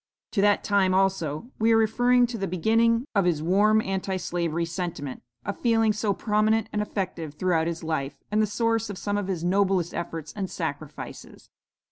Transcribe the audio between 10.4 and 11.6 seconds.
sacrifices.